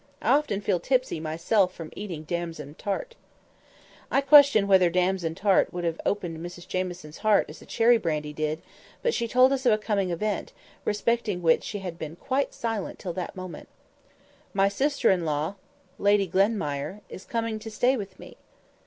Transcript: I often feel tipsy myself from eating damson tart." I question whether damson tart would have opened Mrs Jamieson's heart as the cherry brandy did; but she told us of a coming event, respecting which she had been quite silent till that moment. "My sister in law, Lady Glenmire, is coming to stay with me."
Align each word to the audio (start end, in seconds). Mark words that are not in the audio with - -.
I 0.19 0.31
often 0.31 0.61
feel 0.61 0.79
tipsy 0.79 1.19
myself 1.19 1.75
from 1.75 1.91
eating 1.95 2.23
damson 2.23 2.73
tart." 2.73 3.13
I 4.09 4.19
question 4.21 4.65
whether 4.67 4.89
damson 4.89 5.35
tart 5.35 5.71
would 5.71 5.83
have 5.83 6.01
opened 6.07 6.39
Mrs 6.39 6.67
Jamieson's 6.67 7.19
heart 7.19 7.47
as 7.51 7.59
the 7.59 7.67
cherry 7.67 7.99
brandy 7.99 8.33
did; 8.33 8.63
but 9.03 9.13
she 9.13 9.27
told 9.27 9.53
us 9.53 9.63
of 9.67 9.73
a 9.73 9.77
coming 9.77 10.09
event, 10.09 10.53
respecting 10.85 11.43
which 11.43 11.63
she 11.63 11.77
had 11.81 11.99
been 11.99 12.15
quite 12.15 12.55
silent 12.55 12.97
till 12.97 13.13
that 13.13 13.35
moment. 13.35 13.67
"My 14.55 14.69
sister 14.69 15.11
in 15.11 15.23
law, 15.23 15.53
Lady 15.99 16.27
Glenmire, 16.27 17.01
is 17.07 17.23
coming 17.23 17.59
to 17.59 17.69
stay 17.69 17.95
with 17.95 18.17
me." 18.19 18.37